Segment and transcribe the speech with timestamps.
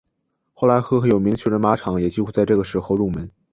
[0.55, 3.29] 后来赫赫有名的巨人马场也几乎在这个时候入门。